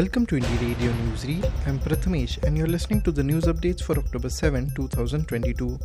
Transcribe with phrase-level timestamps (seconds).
[0.00, 1.42] Welcome to Indie Radio Newsreel.
[1.66, 5.78] I'm Prathamesh and you're listening to the news updates for October 7, 2022.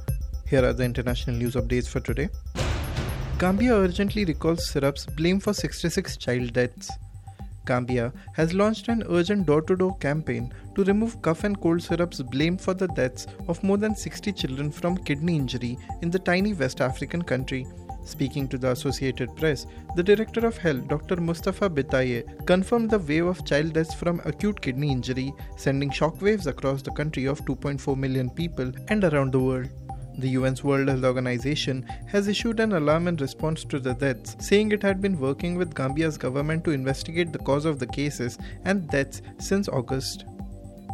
[0.47, 2.29] Here are the international news updates for today.
[3.39, 6.89] Gambia urgently recalls syrups blame for 66 child deaths.
[7.65, 12.21] Gambia has launched an urgent door to door campaign to remove cough and cold syrups
[12.21, 16.53] blamed for the deaths of more than 60 children from kidney injury in the tiny
[16.53, 17.67] West African country.
[18.05, 21.17] Speaking to the Associated Press, the Director of Health, Dr.
[21.17, 26.83] Mustafa Bitaye, confirmed the wave of child deaths from acute kidney injury, sending shockwaves across
[26.83, 29.69] the country of 2.4 million people and around the world.
[30.19, 34.71] The UN's World Health Organization has issued an alarm in response to the deaths, saying
[34.71, 38.87] it had been working with Gambia's government to investigate the cause of the cases and
[38.89, 40.25] deaths since August.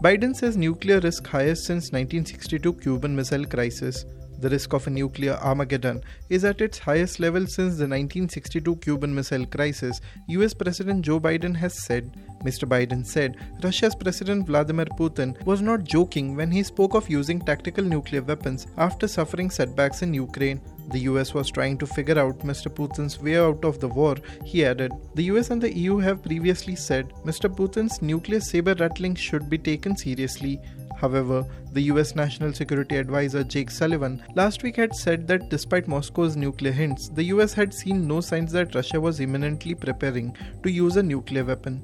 [0.02, 4.06] Biden says nuclear risk highest since 1962 Cuban Missile Crisis.
[4.42, 9.14] The risk of a nuclear Armageddon is at its highest level since the 1962 Cuban
[9.14, 12.12] Missile Crisis, US President Joe Biden has said.
[12.44, 12.68] Mr.
[12.68, 17.84] Biden said Russia's President Vladimir Putin was not joking when he spoke of using tactical
[17.84, 20.60] nuclear weapons after suffering setbacks in Ukraine.
[20.90, 22.68] The US was trying to figure out Mr.
[22.68, 24.92] Putin's way out of the war, he added.
[25.16, 27.54] The US and the EU have previously said Mr.
[27.54, 30.60] Putin's nuclear saber rattling should be taken seriously.
[31.00, 36.36] However, the US National Security Advisor Jake Sullivan last week had said that despite Moscow's
[36.36, 40.98] nuclear hints, the US had seen no signs that Russia was imminently preparing to use
[40.98, 41.84] a nuclear weapon.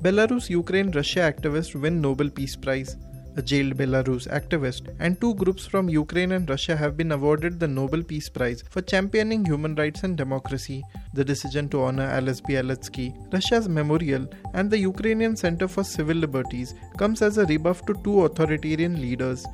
[0.00, 2.96] Belarus Ukraine Russia activists win Nobel Peace Prize.
[3.36, 7.68] A jailed Belarus activist and two groups from Ukraine and Russia have been awarded the
[7.68, 10.82] Nobel Peace Prize for championing human rights and democracy.
[11.14, 16.74] The decision to honor Ales Bialiatski, Russia's memorial, and the Ukrainian Center for Civil Liberties
[16.96, 19.46] comes as a rebuff to two authoritarian leaders.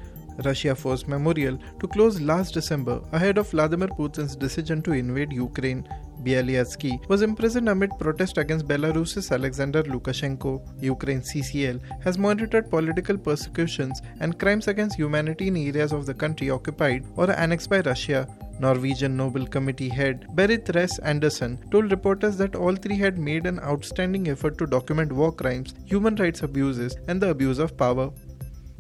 [0.44, 5.86] Russia forced Memorial to close last December ahead of Vladimir Putin's decision to invade Ukraine.
[6.22, 10.62] Bialiatski was imprisoned amid protest against Belarus's Alexander Lukashenko.
[10.80, 16.50] Ukraine CCL has monitored political persecutions and crimes against humanity in areas of the country
[16.50, 18.26] occupied or annexed by Russia.
[18.60, 23.58] Norwegian Nobel Committee head Berit Reiss Andersen told reporters that all three had made an
[23.60, 28.10] outstanding effort to document war crimes, human rights abuses, and the abuse of power.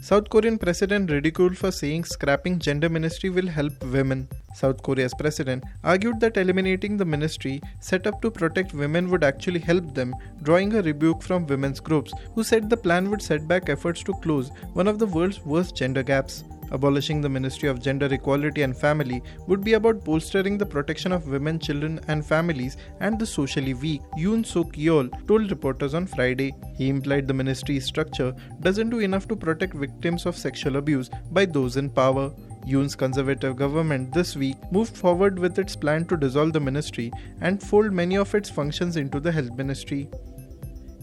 [0.06, 4.28] South Korean president ridiculed for saying scrapping gender ministry will help women.
[4.54, 9.60] South Korea's president argued that eliminating the ministry set up to protect women would actually
[9.60, 13.70] help them, drawing a rebuke from women's groups who said the plan would set back
[13.70, 16.44] efforts to close one of the world's worst gender gaps.
[16.70, 21.28] Abolishing the Ministry of Gender Equality and Family would be about bolstering the protection of
[21.28, 26.54] women, children, and families and the socially weak, Yoon Suk Yeol told reporters on Friday.
[26.76, 31.44] He implied the ministry's structure doesn't do enough to protect victims of sexual abuse by
[31.44, 32.30] those in power.
[32.66, 37.62] Yoon's conservative government this week moved forward with its plan to dissolve the ministry and
[37.62, 40.08] fold many of its functions into the health ministry.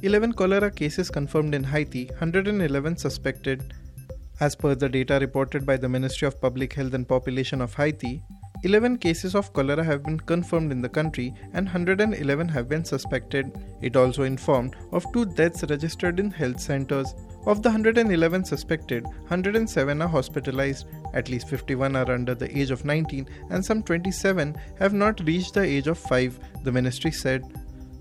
[0.03, 3.75] 11 cholera cases confirmed in Haiti, 111 suspected.
[4.41, 8.23] As per the data reported by the Ministry of Public Health and Population of Haiti,
[8.63, 13.51] 11 cases of cholera have been confirmed in the country and 111 have been suspected.
[13.83, 17.13] It also informed of two deaths registered in health centers.
[17.45, 22.83] Of the 111 suspected, 107 are hospitalized, at least 51 are under the age of
[22.83, 27.43] 19, and some 27 have not reached the age of 5, the ministry said.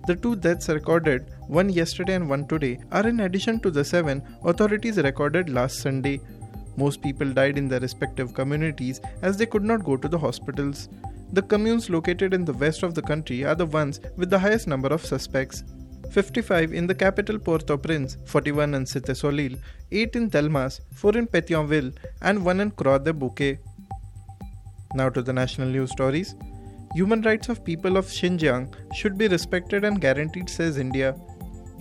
[0.07, 4.23] The two deaths recorded, one yesterday and one today, are in addition to the seven
[4.45, 6.21] authorities recorded last Sunday.
[6.77, 10.89] Most people died in their respective communities as they could not go to the hospitals.
[11.33, 14.69] The communes located in the west of the country are the ones with the highest
[14.69, 15.65] number of suspects.
[16.13, 19.57] 55 in the capital Port-au-Prince, 41 in Cité-Soleil,
[19.91, 23.59] 8 in Delmas, 4 in Pétionville, and 1 in Croix-des-Bouquets.
[24.95, 26.37] Now to the national news stories.
[26.95, 31.15] Human rights of people of Xinjiang should be respected and guaranteed, says India.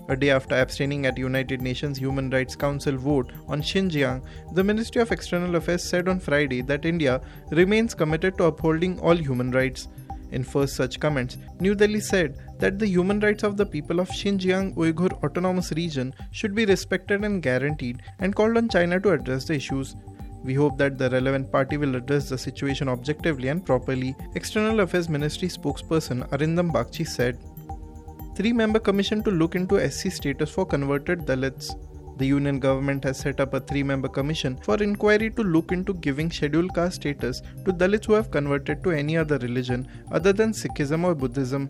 [0.09, 4.23] A day after abstaining at United Nations Human Rights Council vote on Xinjiang,
[4.53, 7.21] the Ministry of External Affairs said on Friday that India
[7.51, 9.87] remains committed to upholding all human rights.
[10.31, 14.09] In first such comments, New Delhi said that the human rights of the people of
[14.09, 19.45] Xinjiang Uyghur Autonomous Region should be respected and guaranteed and called on China to address
[19.45, 19.95] the issues.
[20.43, 25.07] We hope that the relevant party will address the situation objectively and properly, External Affairs
[25.07, 27.37] Ministry spokesperson Arindam Bagchi said.
[28.39, 31.75] Three member commission to look into SC status for converted Dalits.
[32.19, 35.93] The union government has set up a three member commission for inquiry to look into
[35.95, 40.53] giving scheduled caste status to Dalits who have converted to any other religion other than
[40.53, 41.69] Sikhism or Buddhism.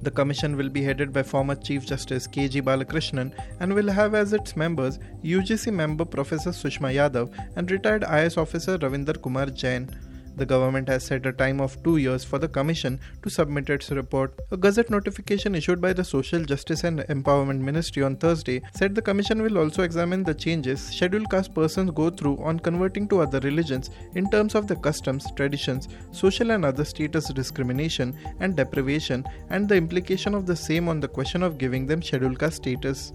[0.00, 2.62] The commission will be headed by former Chief Justice K.G.
[2.62, 8.38] Balakrishnan and will have as its members UGC member Professor Sushma Yadav and retired IS
[8.38, 9.90] officer Ravinder Kumar Jain.
[10.38, 13.90] The government has set a time of two years for the Commission to submit its
[13.90, 14.38] report.
[14.52, 19.02] A Gazette notification issued by the Social Justice and Empowerment Ministry on Thursday said the
[19.02, 23.40] Commission will also examine the changes scheduled caste persons go through on converting to other
[23.40, 29.68] religions in terms of the customs, traditions, social and other status discrimination and deprivation, and
[29.68, 33.12] the implication of the same on the question of giving them scheduled caste status.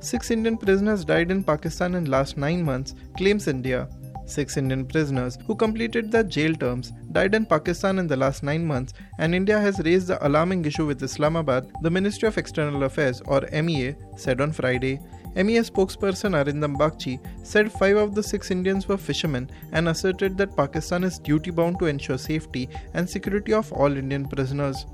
[0.00, 3.88] Six Indian prisoners died in Pakistan in last nine months, claims India.
[4.28, 8.64] Six Indian prisoners who completed their jail terms died in Pakistan in the last nine
[8.66, 13.22] months, and India has raised the alarming issue with Islamabad, the Ministry of External Affairs
[13.24, 15.00] or MEA said on Friday.
[15.34, 20.56] MEA spokesperson Arindam Bagchi said five of the six Indians were fishermen and asserted that
[20.56, 24.84] Pakistan is duty bound to ensure safety and security of all Indian prisoners.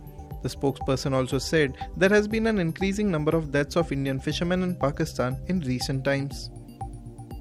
[0.43, 4.63] The spokesperson also said there has been an increasing number of deaths of Indian fishermen
[4.63, 6.51] in Pakistan in recent times.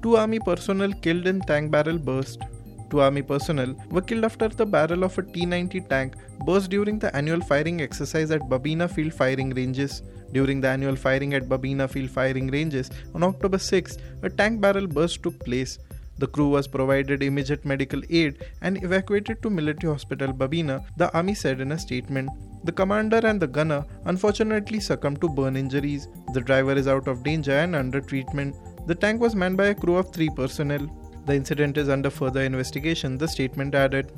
[0.04, 2.42] Two army personnel killed in tank barrel burst.
[2.90, 6.98] Two army personnel were killed after the barrel of a T 90 tank burst during
[6.98, 10.02] the annual firing exercise at Babina Field firing ranges.
[10.32, 14.86] During the annual firing at Babina Field firing ranges on October 6, a tank barrel
[14.86, 15.78] burst took place.
[16.18, 21.34] The crew was provided immediate medical aid and evacuated to military hospital Babina, the army
[21.34, 22.28] said in a statement.
[22.64, 26.08] The commander and the gunner unfortunately succumbed to burn injuries.
[26.34, 28.54] The driver is out of danger and under treatment.
[28.86, 30.86] The tank was manned by a crew of three personnel.
[31.26, 34.12] The incident is under further investigation, the statement added.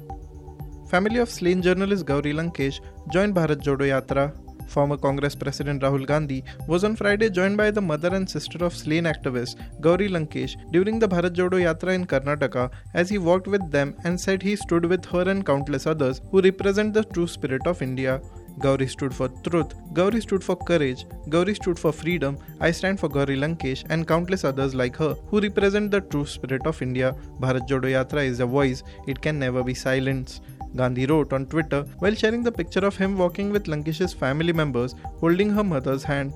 [0.91, 2.81] Family of slain journalist Gauri Lankesh
[3.13, 4.33] joined Bharat Jodo Yatra.
[4.67, 8.75] Former Congress President Rahul Gandhi was on Friday joined by the mother and sister of
[8.75, 13.71] slain activist Gauri Lankesh during the Bharat Jodo Yatra in Karnataka as he walked with
[13.71, 17.65] them and said he stood with her and countless others who represent the true spirit
[17.69, 18.21] of India.
[18.59, 23.09] Gauri stood for truth, Gauri stood for courage, Gauri stood for freedom, I stand for
[23.09, 27.15] Gauri Lankesh and countless others like her who represent the true spirit of India.
[27.41, 30.43] Bharat Jodo Yatra is a voice, it can never be silenced.
[30.75, 34.95] Gandhi wrote on Twitter while sharing the picture of him walking with Lankesh's family members
[35.21, 36.33] holding her mother's hand.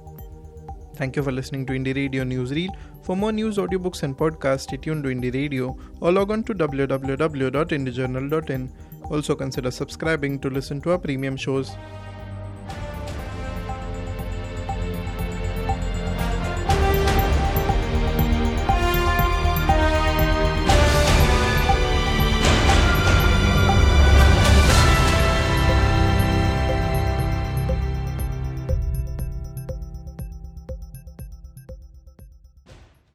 [0.94, 2.70] Thank you for listening to Indie Radio Newsreel.
[3.02, 6.54] For more news, audiobooks, and podcasts, stay tuned to Indie Radio or log on to
[6.54, 8.70] www.indiejournal.in.
[9.10, 11.74] Also consider subscribing to listen to our premium shows.